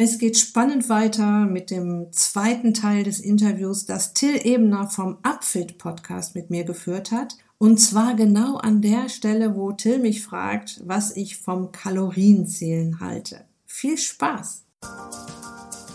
[0.00, 5.76] Es geht spannend weiter mit dem zweiten Teil des Interviews, das Till Ebener vom Upfit
[5.76, 7.34] Podcast mit mir geführt hat.
[7.58, 13.40] Und zwar genau an der Stelle, wo Till mich fragt, was ich vom Kalorienzählen halte.
[13.66, 14.66] Viel Spaß!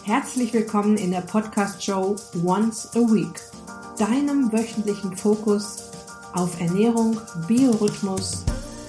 [0.03, 3.39] Herzlich willkommen in der Podcast-Show Once a Week,
[3.97, 5.81] deinem wöchentlichen Fokus
[6.33, 8.43] auf Ernährung, Biorhythmus,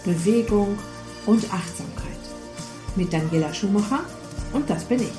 [0.04, 0.76] Bewegung
[1.26, 2.02] und Achtsamkeit.
[2.96, 4.00] Mit Daniela Schumacher
[4.54, 5.12] und das bin ich.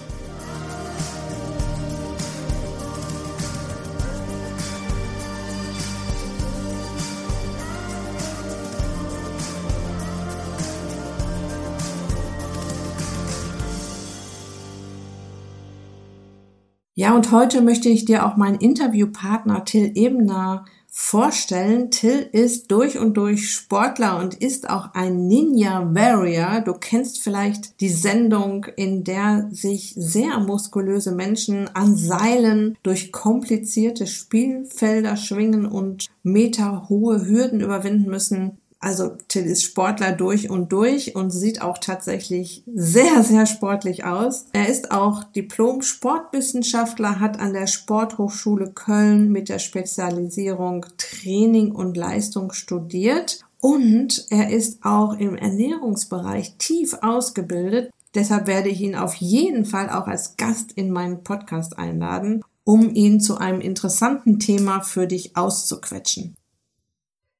[16.97, 20.63] Ja, und heute möchte ich dir auch meinen Interviewpartner Till Ebner
[21.05, 21.91] vorstellen.
[21.91, 26.61] Till ist durch und durch Sportler und ist auch ein Ninja Warrior.
[26.61, 34.07] Du kennst vielleicht die Sendung, in der sich sehr muskulöse Menschen an Seilen durch komplizierte
[34.07, 38.57] Spielfelder schwingen und meterhohe Hürden überwinden müssen.
[38.85, 44.45] Also Till ist Sportler durch und durch und sieht auch tatsächlich sehr, sehr sportlich aus.
[44.53, 52.53] Er ist auch Diplom-Sportwissenschaftler, hat an der Sporthochschule Köln mit der Spezialisierung Training und Leistung
[52.53, 57.89] studiert und er ist auch im Ernährungsbereich tief ausgebildet.
[58.13, 62.93] Deshalb werde ich ihn auf jeden Fall auch als Gast in meinen Podcast einladen, um
[62.93, 66.35] ihn zu einem interessanten Thema für dich auszuquetschen.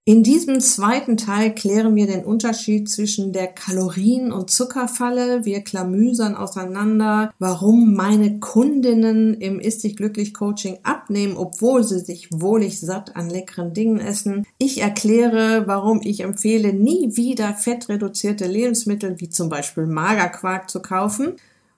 [0.08, 5.46] In diesem zweiten Teil klären wir den Unterschied zwischen der Kalorien- und Zuckerfalle.
[5.46, 12.30] Wir klamüsern auseinander, warum meine Kundinnen im Ist dich glücklich Coaching abnehmen, obwohl sie sich
[12.32, 14.46] wohlig satt an leckeren Dingen essen.
[14.60, 21.34] Ich erkläre, warum ich empfehle, nie wieder fettreduzierte Lebensmittel wie zum Beispiel Magerquark zu kaufen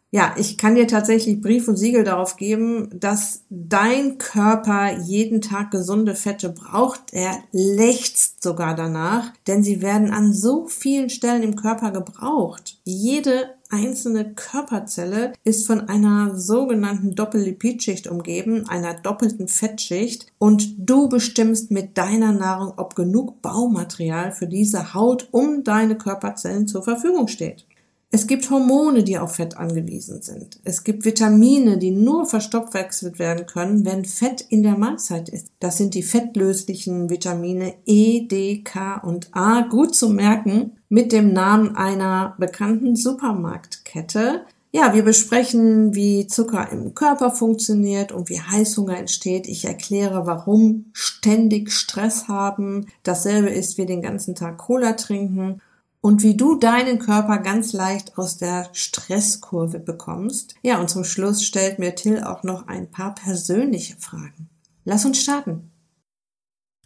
[0.09, 5.71] ja, ich kann dir tatsächlich Brief und Siegel darauf geben, dass dein Körper jeden Tag
[5.71, 7.01] gesunde Fette braucht.
[7.11, 12.79] Er lechzt sogar danach, denn sie werden an so vielen Stellen im Körper gebraucht.
[12.85, 21.69] Jede einzelne Körperzelle ist von einer sogenannten Doppellipidschicht umgeben, einer doppelten Fettschicht und du bestimmst
[21.69, 27.66] mit deiner Nahrung, ob genug Baumaterial für diese Haut um deine Körperzellen zur Verfügung steht.
[28.09, 30.61] Es gibt Hormone, die auf Fett angewiesen sind.
[30.63, 35.47] Es gibt Vitamine, die nur verstoffwechselt werden können, wenn Fett in der Mahlzeit ist.
[35.59, 39.61] Das sind die fettlöslichen Vitamine E, D, K und A.
[39.61, 44.45] Gut zu merken mit dem Namen einer bekannten Supermarktkette.
[44.71, 49.47] Ja, wir besprechen, wie Zucker im Körper funktioniert und wie Heißhunger entsteht.
[49.47, 55.61] Ich erkläre, warum ständig Stress haben dasselbe ist wie den ganzen Tag Cola trinken
[56.07, 60.55] und wie du deinen Körper ganz leicht aus der Stresskurve bekommst.
[60.61, 64.47] Ja, und zum Schluss stellt mir Till auch noch ein paar persönliche Fragen.
[64.85, 65.69] Lass uns starten.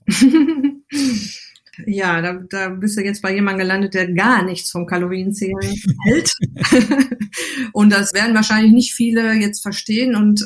[1.85, 5.57] Ja, da, da bist du jetzt bei jemandem gelandet, der gar nichts vom Kalorienzählen
[6.03, 6.33] hält.
[7.73, 10.45] und das werden wahrscheinlich nicht viele jetzt verstehen und,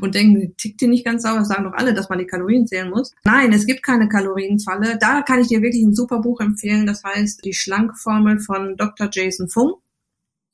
[0.00, 2.90] und denken, tickt die nicht ganz sauber, sagen doch alle, dass man die Kalorien zählen
[2.90, 3.12] muss.
[3.24, 4.98] Nein, es gibt keine Kalorienfalle.
[4.98, 6.86] Da kann ich dir wirklich ein super Buch empfehlen.
[6.86, 9.08] Das heißt, die Schlankformel von Dr.
[9.10, 9.74] Jason Fung.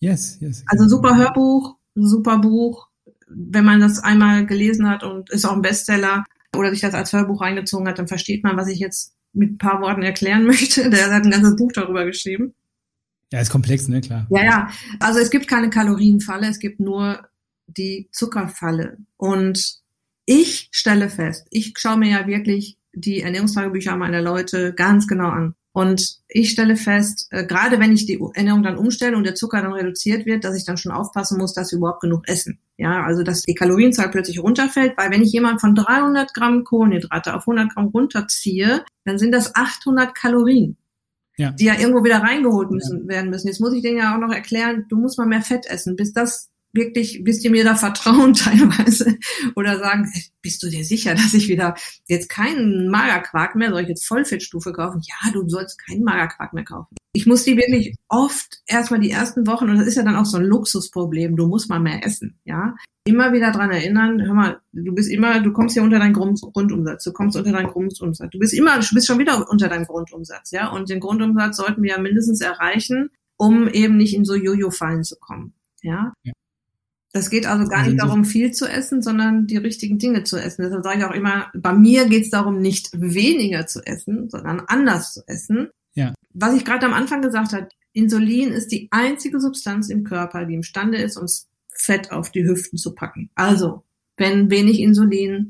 [0.01, 0.65] Yes, yes.
[0.67, 2.89] Also super Hörbuch, super Buch.
[3.29, 7.13] Wenn man das einmal gelesen hat und ist auch ein Bestseller oder sich das als
[7.13, 10.91] Hörbuch reingezogen hat, dann versteht man, was ich jetzt mit ein paar Worten erklären möchte.
[10.91, 12.55] Der hat ein ganzes Buch darüber geschrieben.
[13.33, 14.27] Ja, ist komplex, ne, klar.
[14.31, 14.71] Ja, ja.
[15.01, 17.27] Also es gibt keine Kalorienfalle, es gibt nur
[17.67, 18.99] die Zuckerfalle.
[19.17, 19.81] Und
[20.25, 25.55] ich stelle fest, ich schaue mir ja wirklich die Ernährungstagebücher meiner Leute ganz genau an.
[25.77, 29.61] Und ich stelle fest, äh, gerade wenn ich die Ernährung dann umstelle und der Zucker
[29.61, 32.59] dann reduziert wird, dass ich dann schon aufpassen muss, dass sie überhaupt genug essen.
[32.79, 37.35] Ja, also dass die Kalorienzahl plötzlich runterfällt, weil wenn ich jemand von 300 Gramm Kohlenhydrate
[37.35, 40.79] auf 100 Gramm runterziehe, dann sind das 800 Kalorien.
[41.39, 41.51] Ja.
[41.51, 43.09] die ja irgendwo wieder reingeholt müssen, ja.
[43.09, 43.49] werden müssen.
[43.49, 46.15] Jetzt muss ich denen ja auch noch erklären, du musst mal mehr Fett essen, bis
[46.15, 49.19] das wirklich, bis die mir da vertrauen teilweise
[49.55, 50.13] oder sagen,
[50.43, 51.75] bist du dir sicher, dass ich wieder
[52.07, 55.01] jetzt keinen Magerquark mehr, soll ich jetzt Vollfettstufe kaufen?
[55.03, 56.95] Ja, du sollst keinen Magerquark mehr kaufen.
[57.15, 60.27] Ich muss die wirklich oft erstmal die ersten Wochen, und das ist ja dann auch
[60.27, 62.77] so ein Luxusproblem, du musst mal mehr essen, ja.
[63.05, 67.05] Immer wieder dran erinnern, hör mal, du bist immer, du kommst ja unter deinen Grundumsatz,
[67.05, 70.51] du kommst unter deinen Grundumsatz, du bist immer, du bist schon wieder unter deinem Grundumsatz,
[70.51, 70.69] ja.
[70.69, 75.17] Und den Grundumsatz sollten wir ja mindestens erreichen, um eben nicht in so Jojo-Fallen zu
[75.17, 76.13] kommen, ja.
[76.23, 76.33] ja.
[77.17, 80.65] Das geht also gar nicht darum, viel zu essen, sondern die richtigen Dinge zu essen.
[80.65, 84.61] Deshalb sage ich auch immer, bei mir geht es darum, nicht weniger zu essen, sondern
[84.61, 85.71] anders zu essen.
[85.95, 86.13] Ja.
[86.35, 90.53] Was ich gerade am Anfang gesagt habe, Insulin ist die einzige Substanz im Körper, die
[90.53, 93.31] imstande ist, uns Fett auf die Hüften zu packen.
[93.35, 93.85] Also,
[94.19, 95.49] wenn wenig Insulin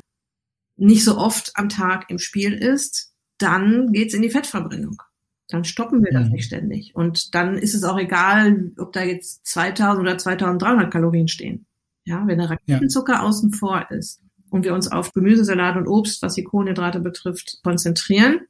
[0.76, 5.02] nicht so oft am Tag im Spiel ist, dann geht's in die Fettverbrennung.
[5.48, 6.32] Dann stoppen wir das mhm.
[6.32, 6.94] nicht ständig.
[6.94, 11.66] Und dann ist es auch egal, ob da jetzt 2000 oder 2300 Kalorien stehen.
[12.04, 13.22] Ja, wenn der Raketenzucker ja.
[13.22, 14.20] außen vor ist
[14.50, 18.40] und wir uns auf Gemüsesalat und Obst, was die Kohlenhydrate betrifft, konzentrieren,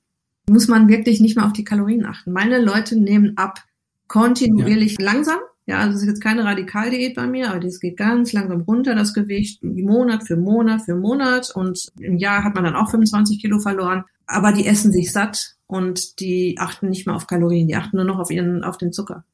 [0.49, 2.33] muss man wirklich nicht mehr auf die Kalorien achten.
[2.33, 3.65] Meine Leute nehmen ab
[4.09, 5.05] kontinuierlich ja.
[5.05, 5.39] langsam.
[5.69, 8.95] Ja, also es ist jetzt keine Radikaldiät bei mir, aber das geht ganz langsam runter,
[8.95, 11.51] das Gewicht, Monat für Monat für Monat.
[11.51, 14.05] Und im Jahr hat man dann auch 25 Kilo verloren.
[14.27, 18.05] Aber die essen sich satt und die achten nicht mehr auf Kalorien, die achten nur
[18.05, 19.25] noch auf ihren, auf den Zucker.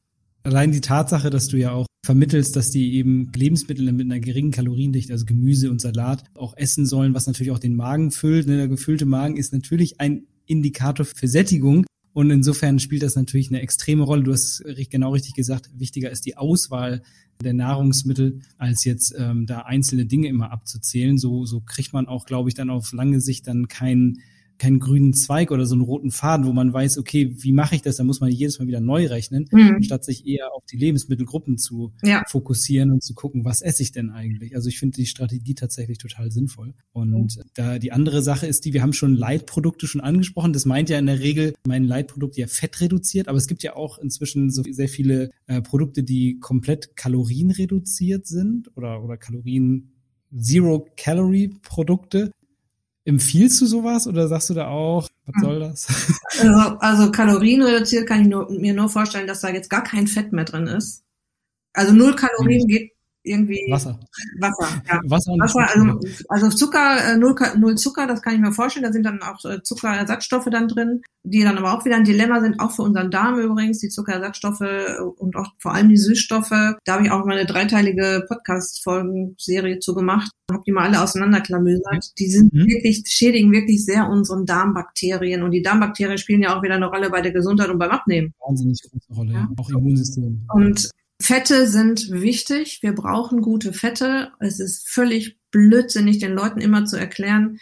[0.43, 4.51] Allein die Tatsache, dass du ja auch vermittelst, dass die eben Lebensmittel mit einer geringen
[4.51, 8.45] Kaloriendichte, also Gemüse und Salat, auch essen sollen, was natürlich auch den Magen füllt.
[8.45, 11.85] Ne, der gefüllte Magen ist natürlich ein Indikator für Sättigung.
[12.11, 14.23] Und insofern spielt das natürlich eine extreme Rolle.
[14.23, 17.01] Du hast genau richtig gesagt, wichtiger ist die Auswahl
[17.41, 21.17] der Nahrungsmittel, als jetzt ähm, da einzelne Dinge immer abzuzählen.
[21.17, 24.19] So, so kriegt man auch, glaube ich, dann auf lange Sicht dann keinen
[24.63, 27.81] keinen grünen Zweig oder so einen roten Faden, wo man weiß, okay, wie mache ich
[27.81, 27.97] das?
[27.97, 29.83] Da muss man jedes Mal wieder neu rechnen, mhm.
[29.83, 32.23] statt sich eher auf die Lebensmittelgruppen zu ja.
[32.29, 34.55] fokussieren und zu gucken, was esse ich denn eigentlich?
[34.55, 36.75] Also ich finde die Strategie tatsächlich total sinnvoll.
[36.93, 37.41] Und mhm.
[37.55, 40.53] da die andere Sache ist die, wir haben schon Leitprodukte schon angesprochen.
[40.53, 43.75] Das meint ja in der Regel mein Leitprodukt ja fett reduziert, aber es gibt ja
[43.75, 49.89] auch inzwischen so sehr viele äh, Produkte, die komplett kalorienreduziert sind oder, oder Kalorien
[50.33, 52.31] Zero-Calorie-Produkte.
[53.05, 55.87] Empfiehlst du sowas oder sagst du da auch, was soll das?
[56.39, 60.07] Also, also Kalorien reduziert kann ich nur, mir nur vorstellen, dass da jetzt gar kein
[60.07, 61.03] Fett mehr drin ist.
[61.73, 62.91] Also null Kalorien geht
[63.23, 63.99] irgendwie Wasser.
[64.39, 64.99] Wasser, ja.
[65.09, 68.85] Wasser, Wasser also, also Zucker, äh, null, null Zucker, das kann ich mir vorstellen.
[68.85, 72.41] Da sind dann auch äh, Zuckerersatzstoffe dann drin, die dann aber auch wieder ein Dilemma
[72.41, 74.61] sind, auch für unseren Darm übrigens, die Zuckerersatzstoffe
[75.17, 76.49] und auch vor allem die Süßstoffe.
[76.83, 80.31] Da habe ich auch mal eine dreiteilige Podcast-Folgenserie zu gemacht.
[80.51, 82.11] Habe die mal alle auseinanderklamüsert.
[82.19, 82.67] Die sind mhm.
[82.67, 85.43] wirklich, schädigen wirklich sehr unseren Darmbakterien.
[85.43, 88.33] Und die Darmbakterien spielen ja auch wieder eine Rolle bei der Gesundheit und beim Abnehmen.
[88.45, 89.49] Wahnsinnig große Rolle, ja.
[89.57, 90.45] auch Immunsystem.
[90.49, 90.89] Und
[91.23, 92.79] Fette sind wichtig.
[92.81, 94.33] Wir brauchen gute Fette.
[94.39, 97.59] Es ist völlig blödsinnig, den Leuten immer zu erklären,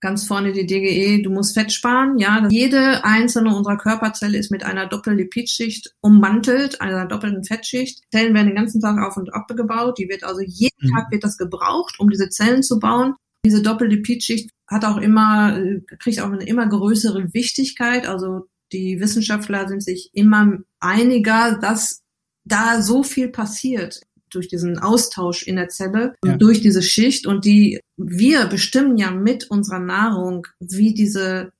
[0.00, 2.18] ganz vorne die DGE, du musst Fett sparen.
[2.18, 8.00] Ja, jede einzelne unserer Körperzelle ist mit einer Doppellipidschicht ummantelt, einer doppelten Fettschicht.
[8.10, 9.98] Zellen werden den ganzen Tag auf und ab gebaut.
[9.98, 10.94] Die wird also jeden mhm.
[10.94, 13.14] Tag wird das gebraucht, um diese Zellen zu bauen.
[13.44, 15.58] Diese Doppellipidschicht hat auch immer,
[15.98, 18.06] kriegt auch eine immer größere Wichtigkeit.
[18.06, 22.03] Also die Wissenschaftler sind sich immer einiger, dass
[22.44, 24.00] da so viel passiert
[24.30, 26.36] durch diesen Austausch in der Zelle, ja.
[26.36, 31.52] durch diese Schicht und die wir bestimmen ja mit unserer Nahrung, wie diese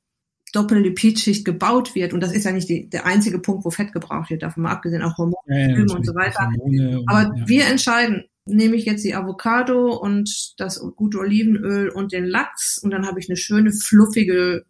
[0.53, 2.13] Doppellipidschicht gebaut wird.
[2.13, 4.73] Und das ist ja nicht die, der einzige Punkt, wo Fett gebraucht wird, davon mal
[4.73, 6.49] abgesehen auch Hormone ja, ja, und so weiter.
[6.59, 12.27] Und, Aber wir entscheiden, nehme ich jetzt die Avocado und das gute Olivenöl und den
[12.27, 14.65] Lachs und dann habe ich eine schöne fluffige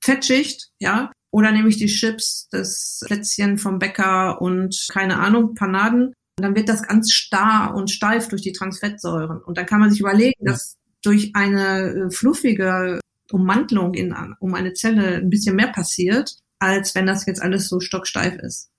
[0.00, 6.14] Fettschicht, ja, oder nehme ich die Chips, das Plätzchen vom Bäcker und keine Ahnung, Panaden.
[6.38, 9.42] Und dann wird das ganz starr und steif durch die Transfettsäuren.
[9.42, 13.00] Und dann kann man sich überlegen, dass durch eine äh, fluffige
[13.32, 17.80] Ummantelung in, um eine Zelle ein bisschen mehr passiert, als wenn das jetzt alles so
[17.80, 18.70] stocksteif ist.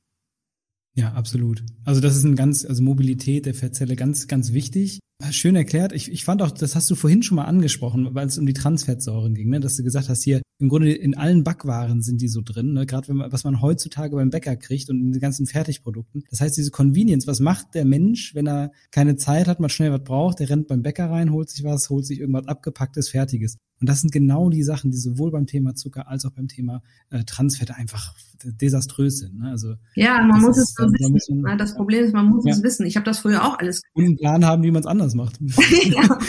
[0.94, 1.62] Ja, absolut.
[1.84, 5.02] Also das ist ein ganz, also Mobilität der Fettzelle ganz, ganz wichtig.
[5.32, 5.94] Schön erklärt.
[5.94, 8.54] Ich, ich fand auch, das hast du vorhin schon mal angesprochen, weil es um die
[8.54, 9.62] Transfettsäuren ging, ne?
[9.62, 12.86] dass du gesagt hast, hier im Grunde in allen Backwaren sind die so drin, ne?
[12.86, 16.26] gerade wenn man, was man heutzutage beim Bäcker kriegt und in den ganzen Fertigprodukten.
[16.30, 19.94] Das heißt, diese Convenience, was macht der Mensch, wenn er keine Zeit hat, mal schnell
[19.94, 23.58] was braucht, der rennt beim Bäcker rein, holt sich was, holt sich irgendwas abgepacktes, fertiges.
[23.82, 26.82] Und das sind genau die Sachen, die sowohl beim Thema Zucker als auch beim Thema
[27.10, 29.40] äh, Transfette einfach desaströs sind.
[29.40, 29.50] Ne?
[29.50, 31.42] Also ja, man muss es so wissen.
[31.42, 32.54] Man, das Problem ist, man muss ja.
[32.54, 32.86] es wissen.
[32.86, 33.82] Ich habe das früher auch alles.
[33.94, 35.40] Und einen Plan haben, wie man es anders macht.
[35.86, 36.20] ja.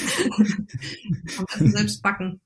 [1.58, 2.40] selbst backen.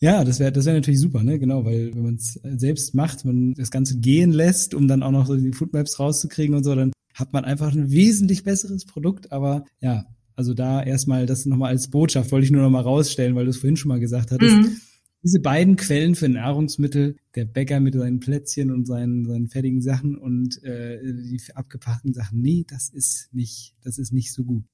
[0.00, 1.38] Ja, das wäre das wäre natürlich super, ne?
[1.38, 5.10] Genau, weil wenn man es selbst macht, man das Ganze gehen lässt, um dann auch
[5.10, 9.30] noch so die Foodmaps rauszukriegen und so, dann hat man einfach ein wesentlich besseres Produkt.
[9.30, 10.06] Aber ja,
[10.40, 13.58] also da erstmal das nochmal als Botschaft wollte ich nur nochmal rausstellen, weil du es
[13.58, 14.56] vorhin schon mal gesagt hattest.
[14.56, 14.80] Mhm.
[15.22, 20.16] Diese beiden Quellen für Nahrungsmittel, der Bäcker mit seinen Plätzchen und seinen, seinen fertigen Sachen
[20.16, 24.64] und äh, die abgepackten Sachen, nee, das ist nicht, das ist nicht so gut.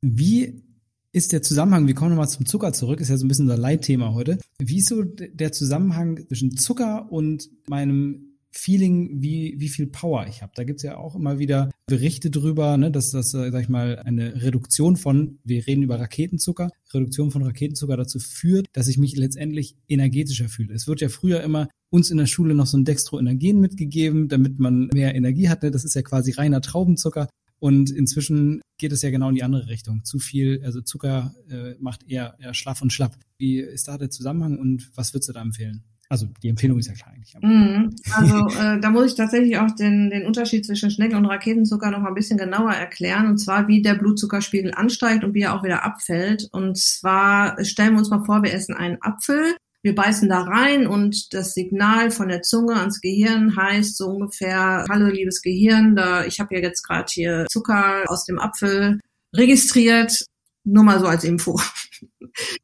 [0.00, 0.64] Wie
[1.12, 3.56] ist der Zusammenhang, wir kommen nochmal zum Zucker zurück, ist ja so ein bisschen unser
[3.56, 4.40] Leitthema heute.
[4.58, 10.40] Wie ist so der Zusammenhang zwischen Zucker und meinem Feeling, wie, wie viel Power ich
[10.40, 10.52] habe.
[10.54, 13.98] Da gibt's ja auch immer wieder Berichte drüber, ne, dass das, äh, sag ich mal,
[13.98, 19.16] eine Reduktion von, wir reden über Raketenzucker, Reduktion von Raketenzucker dazu führt, dass ich mich
[19.16, 20.72] letztendlich energetischer fühle.
[20.72, 24.60] Es wird ja früher immer uns in der Schule noch so ein Dextroenergen mitgegeben, damit
[24.60, 25.62] man mehr Energie hat.
[25.62, 25.70] Ne?
[25.70, 27.28] Das ist ja quasi reiner Traubenzucker.
[27.58, 30.04] Und inzwischen geht es ja genau in die andere Richtung.
[30.04, 33.16] Zu viel, also Zucker äh, macht eher, eher schlaff und schlapp.
[33.38, 35.82] Wie ist da der Zusammenhang und was würdest du da empfehlen?
[36.14, 37.34] Also die Empfehlung ist ja klar eigentlich.
[37.42, 41.90] Mm, also äh, da muss ich tatsächlich auch den, den Unterschied zwischen Schnecke und Raketenzucker
[41.90, 43.26] noch mal ein bisschen genauer erklären.
[43.26, 46.48] Und zwar, wie der Blutzuckerspiegel ansteigt und wie er auch wieder abfällt.
[46.52, 49.56] Und zwar stellen wir uns mal vor, wir essen einen Apfel.
[49.82, 54.84] Wir beißen da rein und das Signal von der Zunge ans Gehirn heißt so ungefähr,
[54.88, 59.00] hallo liebes Gehirn, da ich habe ja jetzt gerade hier Zucker aus dem Apfel
[59.34, 60.24] registriert,
[60.64, 61.60] nur mal so als Info.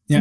[0.07, 0.21] Ja.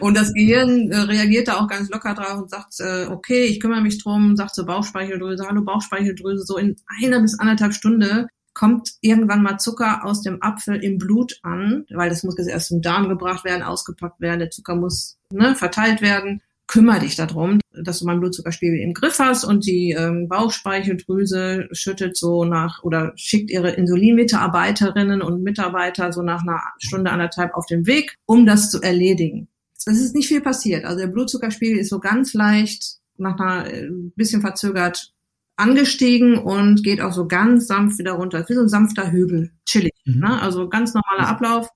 [0.00, 3.58] Und, das, Gehirn äh, reagiert da auch ganz locker drauf und sagt, äh, okay, ich
[3.58, 8.92] kümmere mich drum, sagt zur Bauchspeicheldrüse, hallo Bauchspeicheldrüse, so in einer bis anderthalb Stunde kommt
[9.00, 12.82] irgendwann mal Zucker aus dem Apfel im Blut an, weil das muss jetzt erst zum
[12.82, 16.40] Darm gebracht werden, ausgepackt werden, der Zucker muss ne, verteilt werden.
[16.66, 22.16] Kümmer dich darum, dass du meinen Blutzuckerspiegel im Griff hast und die ähm, Bauchspeicheldrüse schüttet
[22.16, 27.86] so nach oder schickt ihre Insulinmitarbeiterinnen und Mitarbeiter so nach einer Stunde anderthalb auf den
[27.86, 29.48] Weg, um das zu erledigen.
[29.86, 30.84] Es ist nicht viel passiert.
[30.84, 35.12] Also der Blutzuckerspiegel ist so ganz leicht nach einer äh, bisschen verzögert
[35.56, 38.44] angestiegen und geht auch so ganz sanft wieder runter.
[38.48, 39.52] Wie so ein sanfter Hügel.
[39.66, 39.92] Chillig.
[40.04, 40.20] Mhm.
[40.20, 40.42] Ne?
[40.42, 41.68] Also ganz normaler Ablauf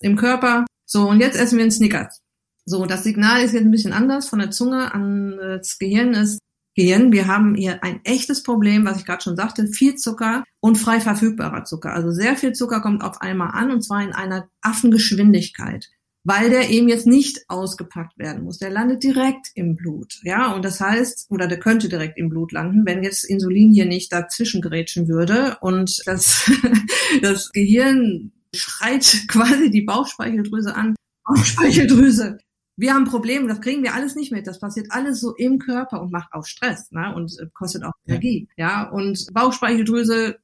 [0.00, 0.64] im Körper.
[0.84, 2.20] So, und jetzt essen wir einen Snickers.
[2.66, 6.38] So, das Signal ist jetzt ein bisschen anders von der Zunge an das Gehirn ist,
[6.76, 10.76] Gehirn, wir haben hier ein echtes Problem, was ich gerade schon sagte, viel Zucker und
[10.76, 11.92] frei verfügbarer Zucker.
[11.92, 15.88] Also sehr viel Zucker kommt auf einmal an und zwar in einer Affengeschwindigkeit
[16.24, 18.58] weil der eben jetzt nicht ausgepackt werden muss.
[18.58, 22.52] Der landet direkt im Blut, ja, und das heißt, oder der könnte direkt im Blut
[22.52, 26.50] landen, wenn jetzt Insulin hier nicht dazwischen gerätschen würde und das,
[27.22, 30.94] das Gehirn schreit quasi die Bauchspeicheldrüse an.
[31.26, 32.38] Bauchspeicheldrüse,
[32.76, 34.46] wir haben Probleme, das kriegen wir alles nicht mit.
[34.46, 37.14] Das passiert alles so im Körper und macht auch Stress, ne?
[37.14, 38.84] Und kostet auch Energie, ja.
[38.84, 38.90] ja?
[38.90, 40.36] Und Bauchspeicheldrüse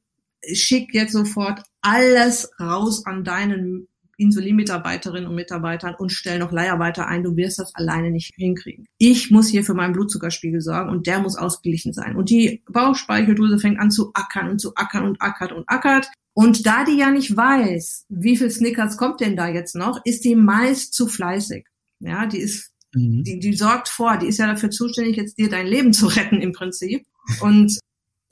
[0.53, 3.89] schickt jetzt sofort alles raus an deinen
[4.21, 8.87] Insulinmitarbeiterinnen und Mitarbeitern und stell noch Leiharbeiter ein, du wirst das alleine nicht hinkriegen.
[8.99, 12.17] Ich muss hier für meinen Blutzuckerspiegel sorgen und der muss ausgeglichen sein.
[12.17, 16.09] Und die Bauchspeicheldrüse fängt an zu ackern und zu ackern und ackert und ackert.
[16.35, 20.25] Und da die ja nicht weiß, wie viel Snickers kommt denn da jetzt noch, ist
[20.25, 21.65] die meist zu fleißig.
[22.00, 23.23] Ja, die ist, mhm.
[23.25, 26.40] die, die sorgt vor, die ist ja dafür zuständig, jetzt dir dein Leben zu retten
[26.40, 27.07] im Prinzip.
[27.40, 27.78] Und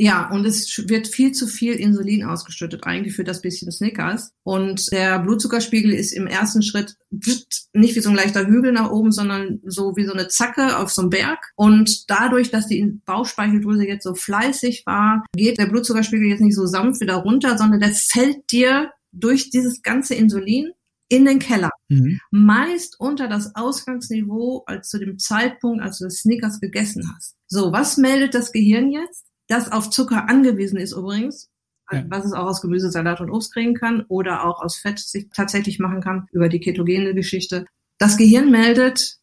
[0.01, 4.31] ja, und es wird viel zu viel Insulin ausgeschüttet, eigentlich für das bisschen Snickers.
[4.45, 9.11] Und der Blutzuckerspiegel ist im ersten Schritt nicht wie so ein leichter Hügel nach oben,
[9.11, 11.41] sondern so wie so eine Zacke auf so einem Berg.
[11.57, 16.67] Und dadurch, dass die Bauchspeicheldrüse jetzt so fleißig war, geht der Blutzuckerspiegel jetzt nicht so
[16.67, 20.71] sanft wieder runter, sondern der fällt dir durch dieses ganze Insulin
[21.09, 21.71] in den Keller.
[21.89, 22.21] Mhm.
[22.31, 27.37] Meist unter das Ausgangsniveau als zu dem Zeitpunkt, als du das Snickers gegessen hast.
[27.49, 29.29] So, was meldet das Gehirn jetzt?
[29.49, 31.51] das auf Zucker angewiesen ist übrigens,
[31.91, 32.05] ja.
[32.09, 35.29] was es auch aus Gemüse, Salat und Obst kriegen kann oder auch aus Fett sich
[35.35, 37.67] tatsächlich machen kann über die ketogene Geschichte.
[37.99, 39.19] Das Gehirn meldet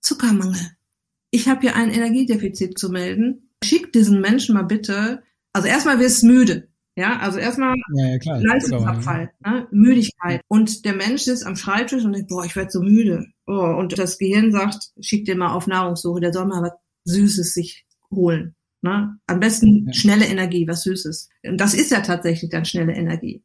[0.00, 0.72] Zuckermangel.
[1.30, 3.50] Ich habe hier ein Energiedefizit zu melden.
[3.62, 5.22] Schick diesen Menschen mal bitte.
[5.52, 6.68] Also erstmal wirst müde.
[6.98, 9.68] Ja, also erstmal ja, ja, Leistungsabfall, ne?
[9.70, 10.40] Müdigkeit.
[10.48, 13.26] Und der Mensch ist am Schreibtisch und denkt, boah, ich werde so müde.
[13.46, 16.72] Oh, und das Gehirn sagt, schick den mal auf Nahrungssuche, der soll mal was
[17.04, 18.54] Süßes sich holen.
[18.80, 19.18] Ne?
[19.26, 19.92] Am besten ja.
[19.92, 21.28] schnelle Energie, was Süßes.
[21.44, 23.42] Und das ist ja tatsächlich dann schnelle Energie.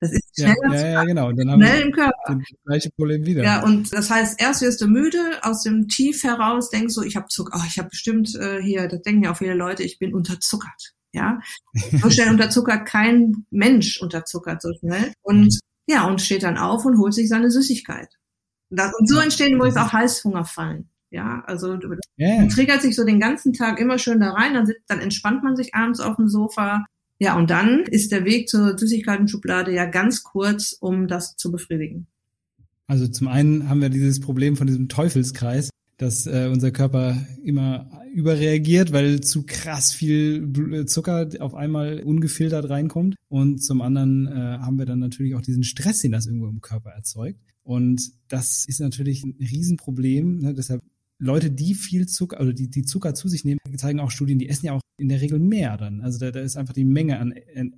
[0.00, 1.28] Das ist schnell, ja, ja, ja, genau.
[1.28, 2.12] Und dann haben schnell im Körper.
[2.26, 3.42] Das gleiche Problem wieder.
[3.42, 7.16] Ja, und das heißt, erst wirst du müde, aus dem Tief heraus denkst du, ich
[7.16, 9.98] habe Zucker, oh, ich habe bestimmt äh, hier, das denken ja auch viele Leute, ich
[9.98, 10.94] bin unterzuckert.
[11.12, 11.40] Ja,
[12.08, 15.12] schnell unterzuckert kein Mensch unterzuckert so schnell.
[15.22, 18.08] Und ja, und steht dann auf und holt sich seine Süßigkeit.
[18.70, 20.88] Das, und so entstehen übrigens auch Heißhungerfallen.
[21.10, 21.76] Ja, also
[22.18, 22.46] yeah.
[22.46, 25.56] triggert sich so den ganzen Tag immer schön da rein, dann, sitzt, dann entspannt man
[25.56, 26.84] sich abends auf dem Sofa.
[27.18, 32.06] Ja, und dann ist der Weg zur Süßigkeiten-Schublade ja ganz kurz, um das zu befriedigen.
[32.86, 37.90] Also zum einen haben wir dieses Problem von diesem Teufelskreis, dass äh, unser Körper immer
[38.14, 43.16] überreagiert, weil zu krass viel Zucker auf einmal ungefiltert reinkommt.
[43.28, 46.62] Und zum anderen äh, haben wir dann natürlich auch diesen Stress, den das irgendwo im
[46.62, 47.38] Körper erzeugt.
[47.62, 50.38] Und das ist natürlich ein Riesenproblem.
[50.38, 50.54] Ne?
[50.54, 50.82] Deshalb
[51.18, 54.48] Leute, die viel Zucker, also die, die Zucker zu sich nehmen, zeigen auch Studien, die
[54.48, 56.00] essen ja auch in der Regel mehr dann.
[56.00, 57.32] Also da, da ist einfach die Menge an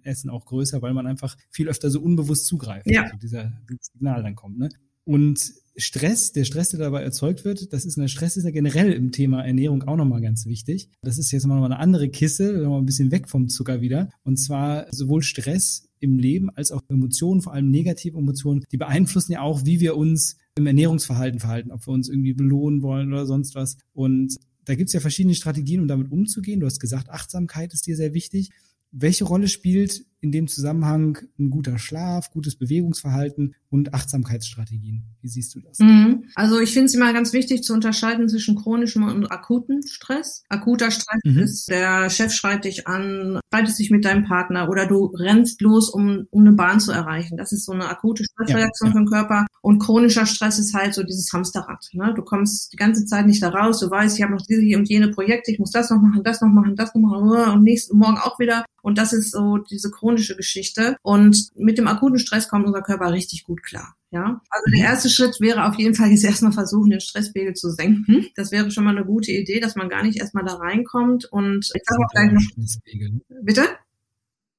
[0.05, 2.89] Essen auch größer, weil man einfach viel öfter so unbewusst zugreift.
[2.89, 3.03] Ja.
[3.03, 4.61] Also dieser Signal dann kommt.
[4.61, 4.69] Ne?
[5.05, 8.93] Und Stress, der Stress, der dabei erzeugt wird, das ist eine Stress ist ja generell
[8.93, 10.91] im Thema Ernährung auch nochmal ganz wichtig.
[11.03, 14.11] Das ist jetzt mal eine andere Kiste, nochmal ein bisschen weg vom Zucker wieder.
[14.23, 19.33] Und zwar sowohl Stress im Leben als auch Emotionen, vor allem negative Emotionen, die beeinflussen
[19.33, 23.25] ja auch, wie wir uns im Ernährungsverhalten verhalten, ob wir uns irgendwie belohnen wollen oder
[23.25, 23.79] sonst was.
[23.95, 26.61] Und da gibt's ja verschiedene Strategien, um damit umzugehen.
[26.61, 28.51] Du hast gesagt, Achtsamkeit ist dir sehr wichtig.
[28.91, 35.03] Welche Rolle spielt in dem Zusammenhang ein guter Schlaf, gutes Bewegungsverhalten und Achtsamkeitsstrategien.
[35.21, 35.81] Wie siehst du das?
[35.81, 36.25] Mhm.
[36.37, 40.45] Also ich finde es immer ganz wichtig zu unterscheiden zwischen chronischem und akuten Stress.
[40.49, 41.39] Akuter Stress mhm.
[41.39, 45.91] ist, der Chef schreit dich an, streitest dich mit deinem Partner oder du rennst los,
[45.91, 47.37] um, um eine Bahn zu erreichen.
[47.37, 49.01] Das ist so eine akute Stressreaktion ja, ja.
[49.01, 49.47] für den Körper.
[49.61, 51.85] Und chronischer Stress ist halt so dieses Hamsterrad.
[51.95, 52.13] Ne?
[52.15, 54.89] Du kommst die ganze Zeit nicht da raus, du weißt, ich habe noch diese und
[54.89, 57.99] jene Projekte, ich muss das noch machen, das noch machen, das noch machen und nächsten
[57.99, 58.65] Morgen auch wieder.
[58.83, 60.97] Und das ist so diese chronische Geschichte.
[61.03, 63.95] Und mit dem akuten Stress kommt unser Körper richtig gut klar.
[64.11, 67.71] Ja, also der erste Schritt wäre auf jeden Fall jetzt erstmal versuchen, den Stresspegel zu
[67.71, 68.27] senken.
[68.37, 71.25] Das wäre schon mal eine gute Idee, dass man gar nicht erstmal da reinkommt.
[71.25, 72.43] Und ich sage auch gleich noch.
[73.43, 73.63] Bitte?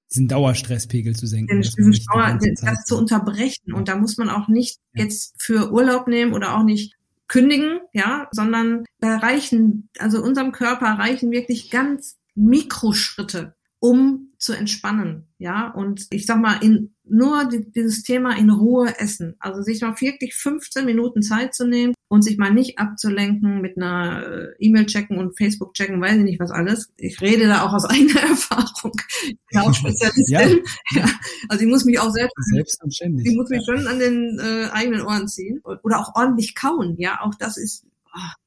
[0.09, 1.47] diesen Dauerstresspegel zu senken.
[1.47, 3.73] Den, diesen Dauer, das zu unterbrechen.
[3.73, 5.05] Und da muss man auch nicht ja.
[5.05, 6.93] jetzt für Urlaub nehmen oder auch nicht
[7.27, 15.27] kündigen, ja, sondern da reichen, also unserem Körper reichen wirklich ganz Mikroschritte, um zu entspannen,
[15.37, 15.69] ja.
[15.69, 19.35] Und ich sag mal, in nur die, dieses Thema in Ruhe essen.
[19.39, 23.77] Also sich mal wirklich 15 Minuten Zeit zu nehmen und sich mal nicht abzulenken mit
[23.77, 26.91] einer äh, E-Mail checken und Facebook checken, weiß ich nicht was alles.
[26.97, 28.93] Ich rede da auch aus eigener Erfahrung.
[29.23, 30.61] Ich bin auch Spezialistin.
[30.91, 31.01] ja.
[31.01, 31.05] ja.
[31.49, 33.27] Also ich muss mich auch selbst, Selbstverständlich.
[33.27, 36.95] ich muss mich schon an den äh, eigenen Ohren ziehen oder auch ordentlich kauen.
[36.97, 37.85] Ja, auch das ist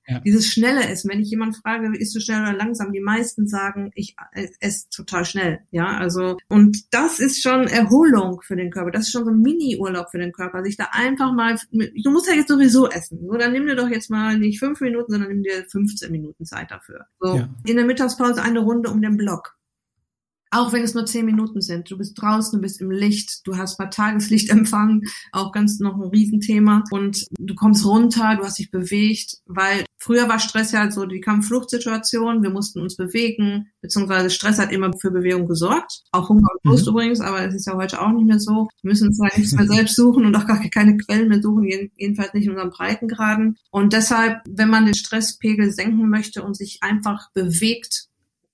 [0.09, 0.21] ja.
[0.21, 3.91] Dieses schnelle Essen, wenn ich jemand frage, isst du schnell oder langsam, die meisten sagen,
[3.95, 5.61] ich äh, esse total schnell.
[5.73, 8.93] Ja, also, und das ist schon Erholung für den Körper.
[8.93, 10.63] Das ist schon so ein Mini-Urlaub für den Körper.
[10.63, 13.27] Sich da einfach mal, du musst ja jetzt sowieso essen.
[13.27, 16.45] So, dann nimm dir doch jetzt mal nicht fünf Minuten, sondern nimm dir 15 Minuten
[16.45, 17.07] Zeit dafür.
[17.19, 17.49] So, ja.
[17.67, 19.56] in der Mittagspause eine Runde um den Block.
[20.51, 21.91] Auch wenn es nur zehn Minuten sind.
[21.91, 25.95] Du bist draußen, du bist im Licht, du hast mal Tageslicht empfangen, auch ganz noch
[25.95, 26.85] ein Riesenthema.
[26.91, 31.21] Und du kommst runter, du hast dich bewegt, weil früher war Stress ja so die
[31.21, 36.03] Kampf-Flucht-Situation, wir mussten uns bewegen, beziehungsweise Stress hat immer für Bewegung gesorgt.
[36.13, 36.93] Auch Hunger und Durst mhm.
[36.93, 38.69] übrigens, aber es ist ja heute auch nicht mehr so.
[38.83, 42.35] Wir müssen uns nichts mehr selbst suchen und auch gar keine Quellen mehr suchen, jedenfalls
[42.35, 43.57] nicht in unserem Breitengraden.
[43.71, 48.07] Und deshalb, wenn man den Stresspegel senken möchte und sich einfach bewegt,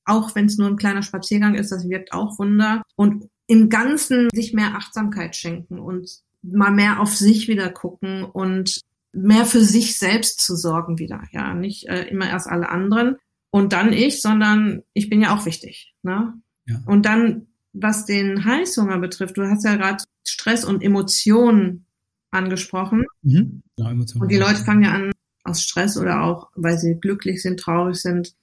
[0.05, 2.83] auch wenn es nur ein kleiner Spaziergang ist, das wirkt auch Wunder.
[2.97, 8.81] Und im Ganzen sich mehr Achtsamkeit schenken und mal mehr auf sich wieder gucken und
[9.13, 11.23] mehr für sich selbst zu sorgen wieder.
[11.33, 13.17] Ja, nicht äh, immer erst alle anderen
[13.51, 15.95] und dann ich, sondern ich bin ja auch wichtig.
[16.03, 16.35] Ne?
[16.67, 16.83] Ja.
[16.87, 21.85] Und dann, was den Heißhunger betrifft, du hast ja gerade Stress und Emotionen
[22.31, 23.05] angesprochen.
[23.23, 23.63] Mhm.
[23.77, 24.23] Ja, Emotionen.
[24.23, 25.13] Und die Leute fangen ja an,
[25.45, 28.35] aus Stress oder auch, weil sie glücklich sind, traurig sind,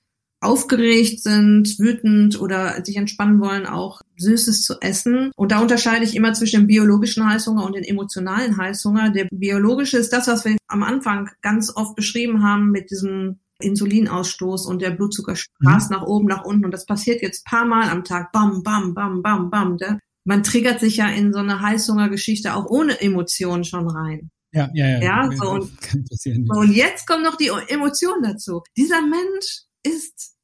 [0.42, 5.32] aufgeregt sind, wütend oder sich entspannen wollen, auch Süßes zu essen.
[5.36, 9.10] Und da unterscheide ich immer zwischen dem biologischen Heißhunger und dem emotionalen Heißhunger.
[9.10, 14.66] Der biologische ist das, was wir am Anfang ganz oft beschrieben haben mit diesem Insulinausstoß
[14.66, 15.80] und der Blutzucker mhm.
[15.90, 16.66] nach oben, nach unten.
[16.66, 18.32] Und das passiert jetzt paar Mal am Tag.
[18.32, 19.78] Bam, bam, bam, bam, bam.
[20.24, 24.30] Man triggert sich ja in so eine Heißhungergeschichte auch ohne Emotionen schon rein.
[24.52, 25.00] Ja, ja, ja.
[25.02, 25.72] ja so und,
[26.50, 28.64] und jetzt kommt noch die Emotion dazu.
[28.78, 30.36] Dieser Mensch ist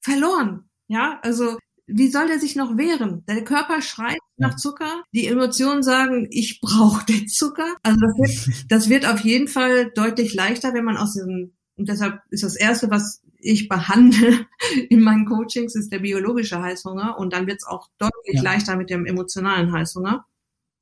[0.00, 0.68] verloren.
[0.88, 3.24] Ja, also wie soll der sich noch wehren?
[3.26, 7.76] Der Körper schreit nach Zucker, die Emotionen sagen, ich brauche den Zucker.
[7.82, 11.88] Also das wird, das wird auf jeden Fall deutlich leichter, wenn man aus diesem, und
[11.88, 14.46] deshalb ist das Erste, was ich behandle
[14.90, 18.42] in meinen Coachings, ist der biologische Heißhunger und dann wird es auch deutlich ja.
[18.42, 20.26] leichter mit dem emotionalen Heißhunger.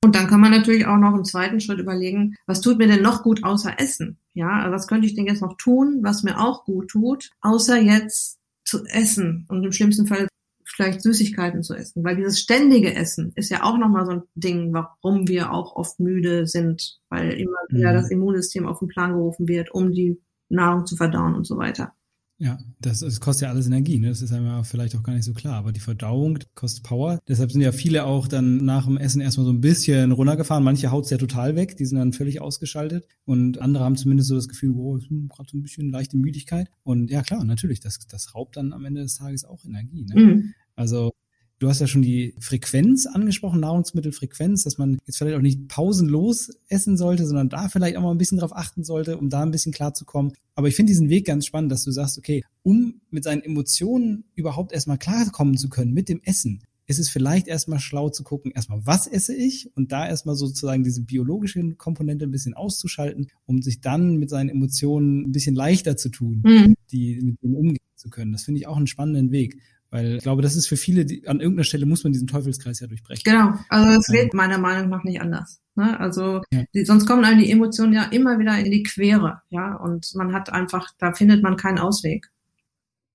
[0.02, 3.02] Und dann kann man natürlich auch noch im zweiten Schritt überlegen, was tut mir denn
[3.02, 4.18] noch gut außer Essen?
[4.36, 7.80] Ja, also was könnte ich denn jetzt noch tun, was mir auch gut tut, außer
[7.80, 10.28] jetzt zu essen und im schlimmsten Fall
[10.62, 14.74] vielleicht Süßigkeiten zu essen, weil dieses ständige Essen ist ja auch nochmal so ein Ding,
[14.74, 17.96] warum wir auch oft müde sind, weil immer wieder mhm.
[17.96, 20.20] das Immunsystem auf den Plan gerufen wird, um die
[20.50, 21.94] Nahrung zu verdauen und so weiter.
[22.38, 24.08] Ja, das, das kostet ja alles Energie, ne?
[24.10, 25.54] Das ist einem vielleicht auch gar nicht so klar.
[25.54, 27.18] Aber die Verdauung kostet Power.
[27.26, 30.62] Deshalb sind ja viele auch dann nach dem Essen erstmal so ein bisschen runtergefahren.
[30.62, 33.06] Manche haut's ja total weg, die sind dann völlig ausgeschaltet.
[33.24, 36.68] Und andere haben zumindest so das Gefühl, wow, gerade so ein bisschen leichte Müdigkeit.
[36.82, 40.04] Und ja klar, natürlich, das, das raubt dann am Ende des Tages auch Energie.
[40.04, 40.20] Ne?
[40.20, 40.54] Mhm.
[40.74, 41.12] Also
[41.58, 46.50] Du hast ja schon die Frequenz angesprochen, Nahrungsmittelfrequenz, dass man jetzt vielleicht auch nicht pausenlos
[46.68, 49.52] essen sollte, sondern da vielleicht auch mal ein bisschen drauf achten sollte, um da ein
[49.52, 50.32] bisschen klar zu kommen.
[50.54, 54.24] Aber ich finde diesen Weg ganz spannend, dass du sagst, okay, um mit seinen Emotionen
[54.34, 58.52] überhaupt erstmal klarkommen zu können mit dem Essen, ist es vielleicht erstmal schlau zu gucken,
[58.52, 63.62] erstmal, was esse ich und da erstmal sozusagen diese biologische Komponente ein bisschen auszuschalten, um
[63.62, 66.74] sich dann mit seinen Emotionen ein bisschen leichter zu tun, mhm.
[66.92, 68.32] die mit denen umgehen zu können.
[68.32, 69.58] Das finde ich auch einen spannenden Weg.
[69.96, 72.80] Weil ich glaube, das ist für viele, die, an irgendeiner Stelle muss man diesen Teufelskreis
[72.80, 73.22] ja durchbrechen.
[73.24, 75.62] Genau, also es geht meiner Meinung nach nicht anders.
[75.74, 75.98] Ne?
[75.98, 76.64] Also ja.
[76.74, 80.34] die, sonst kommen einem die Emotionen ja immer wieder in die Quere, ja, und man
[80.34, 82.30] hat einfach, da findet man keinen Ausweg.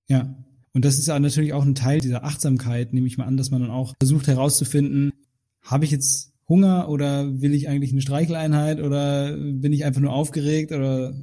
[0.08, 0.34] Ja.
[0.72, 3.52] Und das ist ja natürlich auch ein Teil dieser Achtsamkeit, nehme ich mal an, dass
[3.52, 5.12] man dann auch versucht herauszufinden,
[5.62, 10.12] habe ich jetzt Hunger oder will ich eigentlich eine Streicheleinheit oder bin ich einfach nur
[10.12, 11.14] aufgeregt oder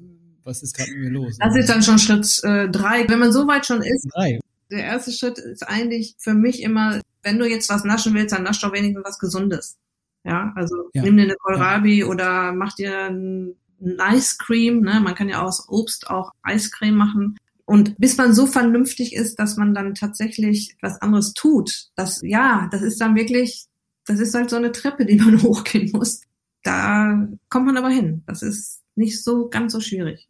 [0.46, 1.38] was ist gerade mit mir los?
[1.38, 3.10] Das ist dann schon Schritt äh, drei.
[3.10, 4.40] Wenn man so weit schon ist, drei.
[4.72, 8.44] Der erste Schritt ist eigentlich für mich immer, wenn du jetzt was naschen willst, dann
[8.44, 9.78] nasch doch wenigstens was Gesundes.
[10.24, 11.04] Ja, also ja.
[11.04, 12.06] nimm dir eine Kohlrabi ja.
[12.06, 14.82] oder mach dir ein, Ice Cream.
[14.82, 15.00] Ne?
[15.00, 17.38] Man kann ja aus Obst auch Eiscreme machen.
[17.66, 22.68] Und bis man so vernünftig ist, dass man dann tatsächlich was anderes tut, das, ja,
[22.72, 23.68] das ist dann wirklich,
[24.06, 26.22] das ist halt so eine Treppe, die man hochgehen muss.
[26.64, 28.24] Da kommt man aber hin.
[28.26, 30.28] Das ist nicht so ganz so schwierig.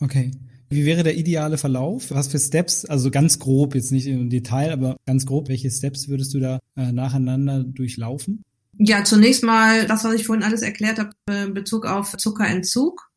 [0.00, 0.32] Okay.
[0.68, 2.10] Wie wäre der ideale Verlauf?
[2.10, 6.08] Was für Steps, also ganz grob, jetzt nicht im Detail, aber ganz grob, welche Steps
[6.08, 8.44] würdest du da äh, nacheinander durchlaufen?
[8.78, 13.10] Ja, zunächst mal das, was ich vorhin alles erklärt habe, in Bezug auf Zuckerentzug.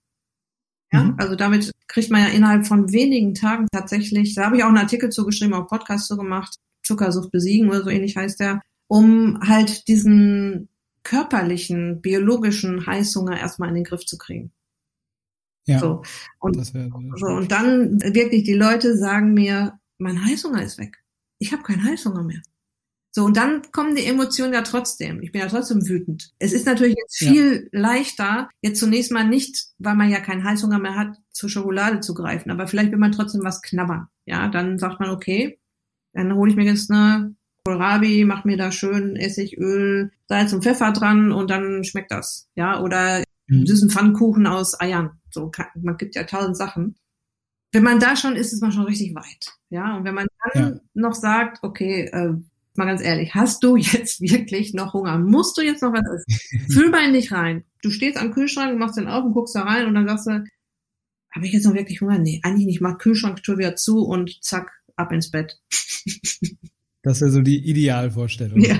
[0.91, 1.15] Ja, mhm.
[1.17, 4.77] also damit kriegt man ja innerhalb von wenigen Tagen tatsächlich, da habe ich auch einen
[4.77, 9.87] Artikel zugeschrieben, auch Podcast zu gemacht, Zuckersucht besiegen oder so ähnlich heißt der, um halt
[9.87, 10.69] diesen
[11.03, 14.51] körperlichen, biologischen Heißhunger erstmal in den Griff zu kriegen.
[15.69, 16.01] Ja, so.
[16.39, 16.65] Und,
[17.15, 20.97] so, und dann wirklich, die Leute sagen mir, mein Heißhunger ist weg.
[21.37, 22.41] Ich habe keinen Heißhunger mehr.
[23.11, 25.21] So, und dann kommen die Emotionen ja trotzdem.
[25.21, 26.31] Ich bin ja trotzdem wütend.
[26.37, 27.79] Es ist natürlich jetzt viel ja.
[27.79, 32.13] leichter, jetzt zunächst mal nicht, weil man ja keinen Heißhunger mehr hat, zur Schokolade zu
[32.13, 32.51] greifen.
[32.51, 34.07] Aber vielleicht will man trotzdem was knabbern.
[34.25, 35.59] Ja, dann sagt man, okay,
[36.13, 40.91] dann hole ich mir jetzt eine Kohlrabi, mach mir da schön Essigöl, Salz und Pfeffer
[40.91, 42.47] dran und dann schmeckt das.
[42.55, 43.23] Ja, oder.
[43.49, 45.11] Süßen Pfannkuchen aus Eiern.
[45.31, 46.95] So, kann, man gibt ja tausend Sachen.
[47.71, 49.53] Wenn man da schon ist, ist man schon richtig weit.
[49.69, 50.79] Ja, und wenn man dann ja.
[50.93, 52.33] noch sagt, okay, äh,
[52.75, 55.19] mal ganz ehrlich, hast du jetzt wirklich noch Hunger?
[55.19, 56.69] Musst du jetzt noch was essen?
[56.73, 57.63] Fühl mal in dich rein.
[57.81, 60.43] Du stehst am Kühlschrank, machst den auf und guckst da rein und dann sagst du,
[61.31, 62.17] habe ich jetzt noch wirklich Hunger?
[62.17, 62.81] Nee, eigentlich nicht.
[62.81, 65.59] Mach Kühlschranktür wieder zu und zack, ab ins Bett.
[67.03, 68.59] das wäre so die Idealvorstellung.
[68.59, 68.79] Ja.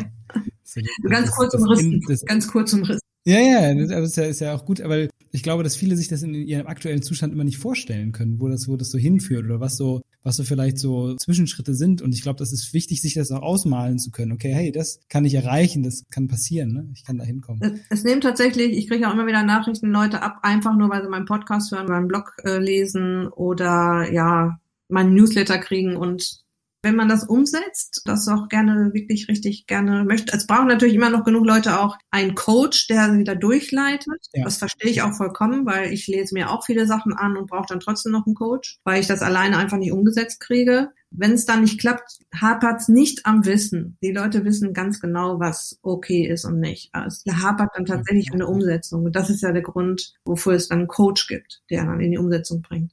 [0.63, 2.01] So, ganz kurz umrissen.
[2.25, 2.99] Ganz kurz umrissen.
[3.25, 6.07] Ja, ja, das ist ja, ist ja auch gut, aber ich glaube, dass viele sich
[6.07, 9.45] das in ihrem aktuellen Zustand immer nicht vorstellen können, wo das, wo das so hinführt
[9.45, 12.01] oder was so, was so vielleicht so Zwischenschritte sind.
[12.01, 14.31] Und ich glaube, das ist wichtig, sich das auch ausmalen zu können.
[14.31, 16.89] Okay, hey, das kann ich erreichen, das kann passieren, ne?
[16.93, 17.61] Ich kann da hinkommen.
[17.61, 21.03] Es, es nimmt tatsächlich, ich kriege auch immer wieder Nachrichten, Leute ab, einfach nur, weil
[21.03, 26.43] sie meinen Podcast hören, meinen Blog äh, lesen oder ja, meinen Newsletter kriegen und
[26.81, 30.35] wenn man das umsetzt, das auch gerne wirklich richtig gerne möchte.
[30.35, 34.19] Es brauchen natürlich immer noch genug Leute auch einen Coach, der sie da durchleitet.
[34.33, 34.45] Ja.
[34.45, 37.67] Das verstehe ich auch vollkommen, weil ich lese mir auch viele Sachen an und brauche
[37.67, 40.91] dann trotzdem noch einen Coach, weil ich das alleine einfach nicht umgesetzt kriege.
[41.11, 43.97] Wenn es dann nicht klappt, hapert es nicht am Wissen.
[44.01, 46.91] Die Leute wissen ganz genau, was okay ist und nicht.
[46.93, 49.05] Es hapert dann tatsächlich an der Umsetzung.
[49.05, 52.11] Und das ist ja der Grund, wofür es dann einen Coach gibt, der dann in
[52.11, 52.91] die Umsetzung bringt.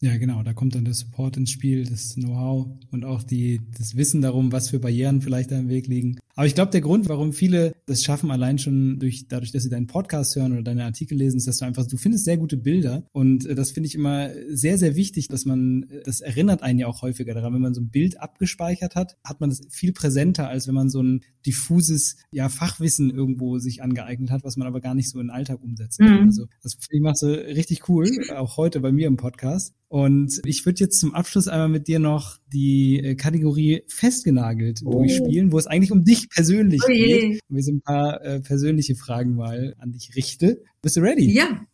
[0.00, 3.96] Ja, genau, da kommt dann der Support ins Spiel, das Know-how und auch die, das
[3.96, 6.20] Wissen darum, was für Barrieren vielleicht da im Weg liegen.
[6.38, 9.70] Aber ich glaube, der Grund, warum viele das schaffen, allein schon durch, dadurch, dass sie
[9.70, 12.56] deinen Podcast hören oder deine Artikel lesen, ist, dass du einfach, du findest sehr gute
[12.56, 13.02] Bilder.
[13.10, 16.78] Und äh, das finde ich immer sehr, sehr wichtig, dass man, äh, das erinnert einen
[16.78, 17.54] ja auch häufiger daran.
[17.54, 20.90] Wenn man so ein Bild abgespeichert hat, hat man das viel präsenter, als wenn man
[20.90, 25.18] so ein diffuses, ja, Fachwissen irgendwo sich angeeignet hat, was man aber gar nicht so
[25.18, 25.98] in den Alltag umsetzt.
[25.98, 26.26] Mhm.
[26.26, 29.74] Also, das finde ich machst du richtig cool, auch heute bei mir im Podcast.
[29.88, 34.92] Und ich würde jetzt zum Abschluss einmal mit dir noch die äh, Kategorie festgenagelt oh.
[34.92, 37.40] durchspielen, wo es eigentlich um dich persönlich oh geht.
[37.48, 40.62] Und wir so ein paar äh, persönliche Fragen mal an dich richte.
[40.82, 41.32] Bist du ready?
[41.32, 41.66] Ja.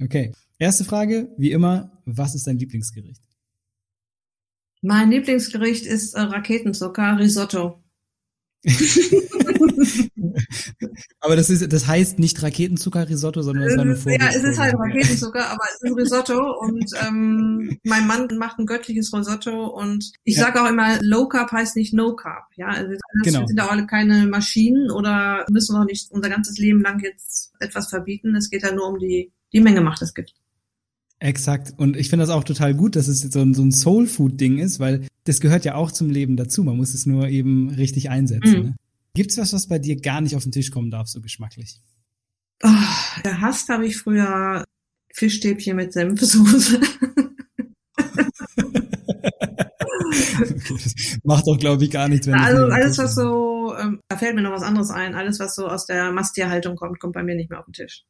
[0.00, 0.32] Okay.
[0.58, 3.22] Erste Frage, wie immer, was ist dein Lieblingsgericht?
[4.82, 7.83] Mein Lieblingsgericht ist äh, Raketenzucker, Risotto.
[11.20, 14.74] Aber das ist, das heißt nicht Raketenzucker-Risotto, sondern es war nur Ja, es ist halt
[14.74, 20.36] Raketenzucker, aber es ist Risotto und ähm, mein Mann macht ein göttliches Risotto und ich
[20.36, 20.44] ja.
[20.44, 22.46] sage auch immer, Low Carb heißt nicht No Carb.
[22.56, 23.46] Ja, also das genau.
[23.46, 27.88] sind auch alle keine Maschinen oder müssen auch nicht unser ganzes Leben lang jetzt etwas
[27.88, 28.34] verbieten.
[28.34, 30.34] Es geht ja nur um die, die Menge macht es Gift.
[31.24, 31.72] Exakt.
[31.78, 34.78] Und ich finde das auch total gut, dass es so ein, so ein Soul-Food-Ding ist,
[34.78, 36.62] weil das gehört ja auch zum Leben dazu.
[36.62, 38.58] Man muss es nur eben richtig einsetzen.
[38.58, 38.64] Mhm.
[38.64, 38.76] Ne?
[39.14, 41.80] Gibt's was, was bei dir gar nicht auf den Tisch kommen darf, so geschmacklich?
[42.62, 42.68] Oh,
[43.22, 44.64] gehasst habe ich früher
[45.14, 46.78] Fischstäbchen mit Senfsoße.
[51.24, 52.26] macht doch, glaube ich, gar nichts.
[52.26, 55.54] Wenn also alles, was so, ähm, da fällt mir noch was anderes ein, alles, was
[55.54, 58.04] so aus der Masttierhaltung kommt, kommt bei mir nicht mehr auf den Tisch.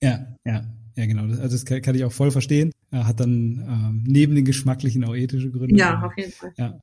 [0.00, 0.62] Ja, ja.
[0.96, 1.22] Ja, genau.
[1.22, 2.72] Also das kann, kann ich auch voll verstehen.
[2.90, 5.78] Er hat dann ähm, neben den geschmacklichen auch ethische Gründe.
[5.78, 6.52] Ja, auf jeden Fall.
[6.56, 6.78] Ja.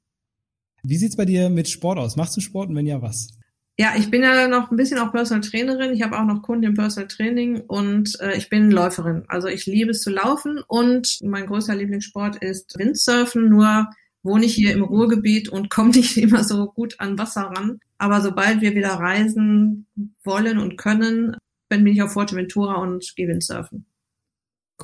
[0.84, 2.16] Wie sieht's bei dir mit Sport aus?
[2.16, 3.38] Machst du Sport und wenn ja, was?
[3.80, 5.94] Ja, ich bin ja noch ein bisschen auch Personal Trainerin.
[5.94, 9.24] Ich habe auch noch Kunden im Personal Training und äh, ich bin Läuferin.
[9.28, 13.50] Also ich liebe es zu laufen und mein größter Lieblingssport ist Windsurfen.
[13.50, 13.88] Nur
[14.24, 17.80] wohne ich hier im Ruhrgebiet und komme nicht immer so gut an Wasser ran.
[18.00, 19.86] Aber sobald wir wieder reisen
[20.24, 21.36] wollen und können,
[21.70, 23.86] bin ich auf Fuerteventura und gehe Windsurfen.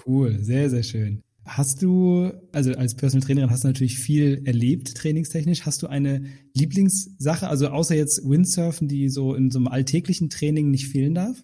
[0.05, 1.23] Cool, sehr, sehr schön.
[1.45, 5.65] Hast du, also als Personal Trainerin hast du natürlich viel erlebt, trainingstechnisch.
[5.65, 10.71] Hast du eine Lieblingssache, also außer jetzt Windsurfen, die so in so einem alltäglichen Training
[10.71, 11.43] nicht fehlen darf?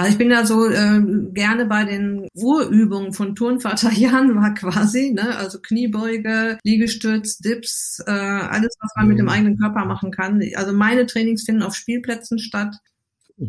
[0.00, 1.02] Also ich bin da so äh,
[1.34, 5.36] gerne bei den Urübungen von Turnvater Jan war quasi, ne?
[5.36, 10.42] also Kniebeuge, Liegestütz, Dips, äh, alles, was man mit dem eigenen Körper machen kann.
[10.54, 12.76] Also meine Trainings finden auf Spielplätzen statt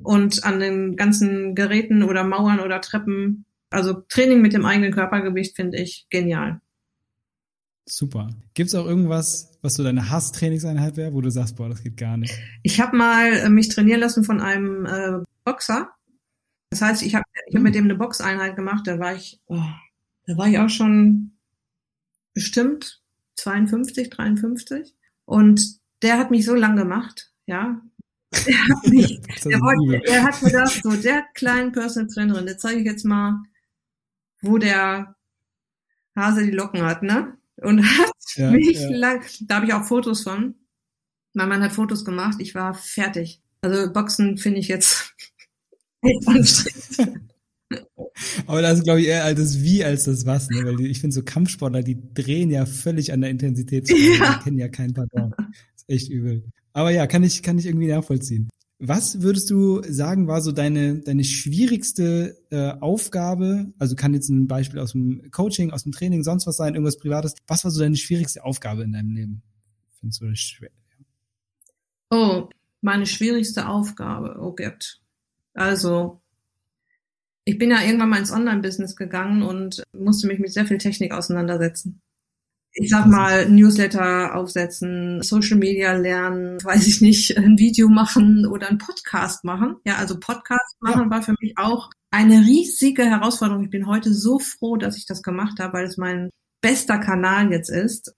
[0.03, 3.45] und an den ganzen Geräten oder Mauern oder Treppen.
[3.71, 6.61] Also Training mit dem eigenen Körpergewicht finde ich genial.
[7.87, 8.29] Super.
[8.53, 12.17] Gibt's auch irgendwas, was so deine Hass-Trainingseinheit wäre, wo du sagst, boah, das geht gar
[12.17, 12.37] nicht?
[12.61, 15.89] Ich habe mal äh, mich trainieren lassen von einem äh, Boxer
[16.71, 19.61] das heißt, ich habe ich hab mit dem eine Boxeinheit gemacht, da war ich, oh,
[20.25, 21.33] da war ich auch schon
[22.33, 23.01] bestimmt
[23.35, 24.95] 52, 53.
[25.25, 27.81] Und der hat mich so lang gemacht, ja.
[28.47, 32.79] Der hat, mich, der, wollte, der hat gedacht, so der kleinen Personal Trainerin, der zeige
[32.79, 33.43] ich jetzt mal,
[34.41, 35.15] wo der
[36.15, 37.37] Hase die Locken hat, ne?
[37.61, 38.89] Und hat ja, mich ja.
[38.89, 40.55] lang, da habe ich auch Fotos von.
[41.33, 43.41] Mein Mann hat Fotos gemacht, ich war fertig.
[43.61, 45.15] Also Boxen finde ich jetzt
[48.47, 50.63] Aber das ist, glaube ich, eher das Wie als das Was, ne?
[50.65, 53.89] Weil die, ich finde so Kampfsportler, die drehen ja völlig an der Intensität.
[53.89, 53.95] Ja.
[53.95, 55.33] Die kennen ja keinen Pardon.
[55.37, 56.43] Das ist echt übel.
[56.73, 58.49] Aber ja, kann ich, kann ich irgendwie nachvollziehen.
[58.83, 63.71] Was würdest du sagen, war so deine, deine schwierigste äh, Aufgabe?
[63.77, 66.97] Also kann jetzt ein Beispiel aus dem Coaching, aus dem Training, sonst was sein, irgendwas
[66.97, 67.35] Privates.
[67.45, 69.43] Was war so deine schwierigste Aufgabe in deinem Leben?
[69.99, 70.71] Findest du das schwer?
[72.09, 72.49] Oh,
[72.81, 74.99] meine schwierigste Aufgabe, oh Gott.
[75.53, 76.19] Also,
[77.45, 81.13] ich bin ja irgendwann mal ins Online-Business gegangen und musste mich mit sehr viel Technik
[81.13, 82.01] auseinandersetzen.
[82.73, 88.69] Ich sag mal, Newsletter aufsetzen, Social Media lernen, weiß ich nicht, ein Video machen oder
[88.69, 89.75] ein Podcast machen.
[89.85, 91.09] Ja, also Podcast machen ja.
[91.09, 93.65] war für mich auch eine riesige Herausforderung.
[93.65, 96.29] Ich bin heute so froh, dass ich das gemacht habe, weil es mein
[96.61, 98.13] bester Kanal jetzt ist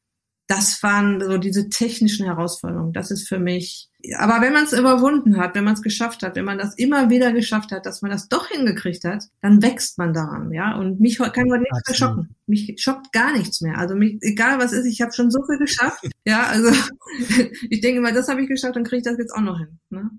[0.55, 2.93] das waren so diese technischen Herausforderungen.
[2.93, 3.89] Das ist für mich.
[4.17, 7.09] Aber wenn man es überwunden hat, wenn man es geschafft hat, wenn man das immer
[7.09, 10.77] wieder geschafft hat, dass man das doch hingekriegt hat, dann wächst man daran, ja.
[10.77, 12.35] Und mich kann heute nichts mehr schocken.
[12.45, 13.77] Mich schockt gar nichts mehr.
[13.77, 16.05] Also mich, egal was ist, ich habe schon so viel geschafft.
[16.25, 16.69] ja, also
[17.69, 19.79] ich denke mal, das habe ich geschafft, dann kriege ich das jetzt auch noch hin.
[19.89, 20.09] Ne?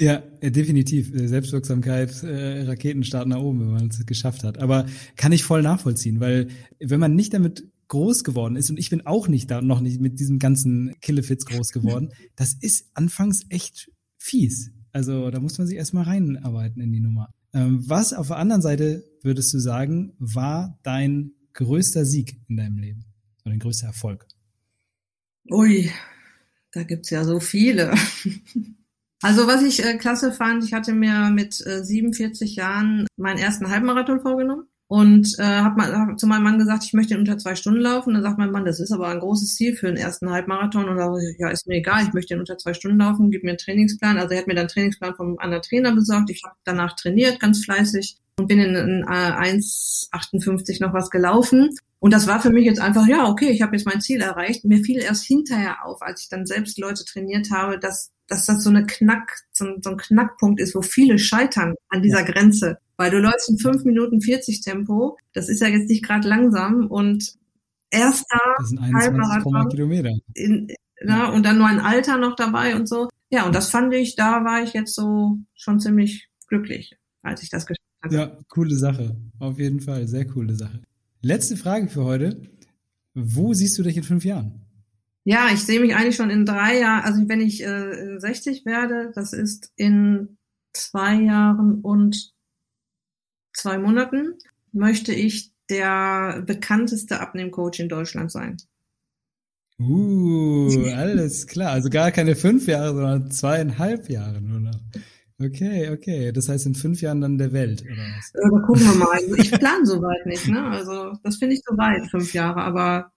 [0.00, 1.12] Ja, definitiv.
[1.14, 4.58] Selbstwirksamkeit, äh, Raketenstarten nach oben, wenn man es geschafft hat.
[4.58, 6.48] Aber kann ich voll nachvollziehen, weil
[6.80, 10.00] wenn man nicht damit groß geworden ist und ich bin auch nicht da noch nicht
[10.00, 14.72] mit diesem ganzen Killefits groß geworden, das ist anfangs echt fies.
[14.90, 17.32] Also da muss man sich erstmal reinarbeiten in die Nummer.
[17.52, 22.78] Ähm, was auf der anderen Seite würdest du sagen, war dein größter Sieg in deinem
[22.78, 23.04] Leben
[23.44, 24.26] oder dein größter Erfolg?
[25.52, 25.88] Ui,
[26.72, 27.94] da gibt's ja so viele.
[29.22, 33.70] Also was ich äh, klasse fand, ich hatte mir mit äh, 47 Jahren meinen ersten
[33.70, 37.54] Halbmarathon vorgenommen und äh, habe hab zu meinem Mann gesagt, ich möchte in unter zwei
[37.54, 38.14] Stunden laufen.
[38.14, 40.88] Dann sagt mein Mann, das ist aber ein großes Ziel für den ersten Halbmarathon.
[40.88, 43.44] Und da ich, ja, ist mir egal, ich möchte in unter zwei Stunden laufen, gib
[43.44, 44.18] mir einen Trainingsplan.
[44.18, 46.30] Also er hat mir dann einen Trainingsplan vom anderen Trainer besorgt.
[46.30, 51.70] Ich habe danach trainiert, ganz fleißig und bin in, in äh, 1,58 noch was gelaufen.
[52.00, 54.64] Und das war für mich jetzt einfach, ja, okay, ich habe jetzt mein Ziel erreicht.
[54.64, 58.62] Mir fiel erst hinterher auf, als ich dann selbst Leute trainiert habe, dass, dass das
[58.62, 62.26] so eine Knack, so, so ein Knackpunkt ist, wo viele scheitern an dieser ja.
[62.26, 62.78] Grenze.
[62.96, 65.16] Weil du läufst in fünf Minuten 40 Tempo.
[65.32, 67.34] Das ist ja jetzt nicht gerade langsam und
[67.90, 68.38] erster
[68.92, 69.68] Halbmarathon.
[69.68, 70.12] Kilometer.
[70.34, 70.68] In,
[71.02, 73.08] na, und dann nur ein Alter noch dabei und so.
[73.30, 77.50] Ja, und das fand ich, da war ich jetzt so schon ziemlich glücklich, als ich
[77.50, 78.14] das geschafft habe.
[78.14, 79.16] Ja, coole Sache.
[79.38, 80.06] Auf jeden Fall.
[80.06, 80.80] Sehr coole Sache.
[81.20, 82.40] Letzte Frage für heute.
[83.14, 84.60] Wo siehst du dich in fünf Jahren?
[85.24, 89.10] Ja, ich sehe mich eigentlich schon in drei Jahren, also wenn ich äh, 60 werde,
[89.14, 90.36] das ist in
[90.74, 92.33] zwei Jahren und
[93.54, 94.34] zwei Monaten
[94.72, 98.56] möchte ich der bekannteste Abnehmcoach in Deutschland sein.
[99.80, 101.72] Uh, alles klar.
[101.72, 104.80] Also gar keine fünf Jahre, sondern zweieinhalb Jahre nur noch.
[105.40, 106.30] Okay, okay.
[106.32, 108.32] Das heißt in fünf Jahren dann der Welt, oder was?
[108.32, 109.18] Da gucken wir mal.
[109.38, 110.64] Ich plane soweit nicht, ne?
[110.64, 112.62] Also das finde ich so weit, fünf Jahre.
[112.62, 113.10] Aber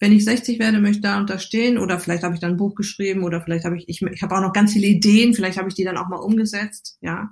[0.00, 1.78] wenn ich 60 werde, möchte ich da und da stehen.
[1.78, 4.34] Oder vielleicht habe ich dann ein Buch geschrieben oder vielleicht habe ich, ich, ich habe
[4.34, 7.30] auch noch ganz viele Ideen, vielleicht habe ich die dann auch mal umgesetzt, ja.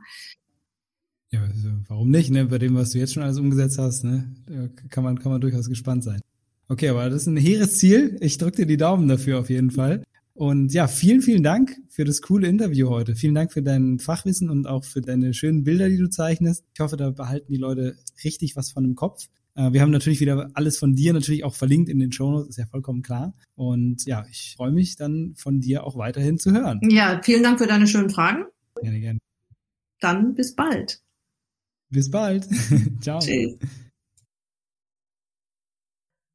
[1.32, 1.40] Ja,
[1.88, 2.46] warum nicht, ne?
[2.46, 4.34] Bei dem, was du jetzt schon alles umgesetzt hast, ne?
[4.46, 6.20] Da kann man, kann man durchaus gespannt sein.
[6.68, 8.16] Okay, aber das ist ein hehres Ziel.
[8.20, 10.02] Ich drücke dir die Daumen dafür auf jeden Fall.
[10.34, 13.14] Und ja, vielen, vielen Dank für das coole Interview heute.
[13.14, 16.64] Vielen Dank für dein Fachwissen und auch für deine schönen Bilder, die du zeichnest.
[16.74, 19.26] Ich hoffe, da behalten die Leute richtig was von im Kopf.
[19.54, 22.58] Äh, wir haben natürlich wieder alles von dir natürlich auch verlinkt in den Shownotes, ist
[22.58, 23.34] ja vollkommen klar.
[23.54, 26.80] Und ja, ich freue mich dann von dir auch weiterhin zu hören.
[26.88, 28.44] Ja, vielen Dank für deine schönen Fragen.
[28.80, 29.18] Gerne, gerne.
[30.00, 31.02] Dann bis bald.
[31.90, 32.48] Bis bald.
[33.00, 33.18] Ciao.
[33.18, 33.56] Tschüss.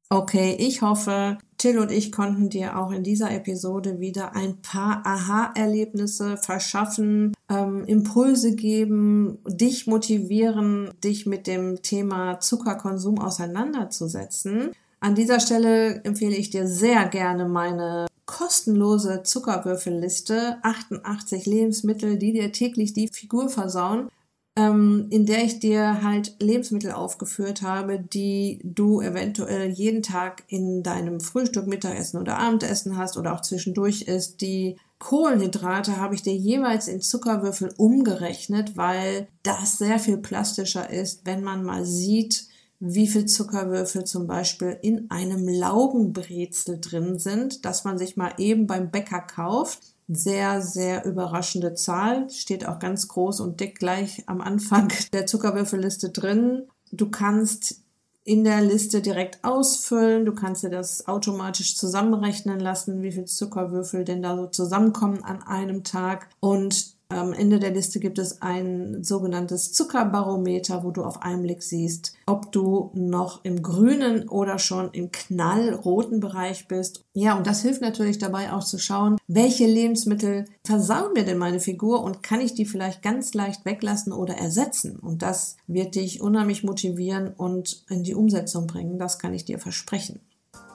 [0.08, 5.04] Okay, ich hoffe, Till und ich konnten dir auch in dieser Episode wieder ein paar
[5.04, 14.70] Aha-Erlebnisse verschaffen, ähm, Impulse geben, dich motivieren, dich mit dem Thema Zuckerkonsum auseinanderzusetzen.
[15.00, 22.52] An dieser Stelle empfehle ich dir sehr gerne meine kostenlose Zuckerwürfelliste, 88 Lebensmittel, die dir
[22.52, 24.08] täglich die Figur versauen
[24.56, 30.82] ähm, in der ich dir halt Lebensmittel aufgeführt habe, die du eventuell jeden Tag in
[30.82, 34.40] deinem Frühstück, Mittagessen oder Abendessen hast oder auch zwischendurch isst.
[34.40, 41.26] Die Kohlenhydrate habe ich dir jeweils in Zuckerwürfel umgerechnet, weil das sehr viel plastischer ist,
[41.26, 42.46] wenn man mal sieht,
[42.80, 48.66] wie viel Zuckerwürfel zum Beispiel in einem Laugenbrezel drin sind, dass man sich mal eben
[48.66, 52.30] beim Bäcker kauft sehr, sehr überraschende Zahl.
[52.30, 56.68] Steht auch ganz groß und dick gleich am Anfang der Zuckerwürfelliste drin.
[56.92, 57.82] Du kannst
[58.24, 60.26] in der Liste direkt ausfüllen.
[60.26, 65.42] Du kannst dir das automatisch zusammenrechnen lassen, wie viel Zuckerwürfel denn da so zusammenkommen an
[65.42, 66.28] einem Tag.
[66.40, 71.62] Und am Ende der Liste gibt es ein sogenanntes Zuckerbarometer, wo du auf einen Blick
[71.62, 77.04] siehst, ob du noch im grünen oder schon im knallroten Bereich bist.
[77.14, 81.60] Ja, und das hilft natürlich dabei auch zu schauen, welche Lebensmittel versauen mir denn meine
[81.60, 84.98] Figur und kann ich die vielleicht ganz leicht weglassen oder ersetzen.
[84.98, 88.98] Und das wird dich unheimlich motivieren und in die Umsetzung bringen.
[88.98, 90.20] Das kann ich dir versprechen.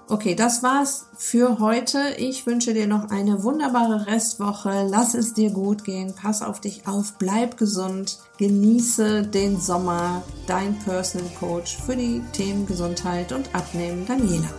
[0.08, 2.16] Okay, das war's für heute.
[2.18, 4.86] Ich wünsche dir noch eine wunderbare Restwoche.
[4.90, 6.14] Lass es dir gut gehen.
[6.14, 7.14] Pass auf dich auf.
[7.18, 8.20] Bleib gesund.
[8.38, 10.22] Genieße den Sommer.
[10.48, 14.50] Dein Personal Coach für die Themen Gesundheit und Abnehmen, Daniela.